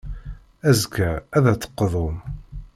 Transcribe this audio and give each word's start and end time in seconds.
Azekka, 0.69 1.09
ad 1.35 1.43
d-teqḍum. 1.55 2.17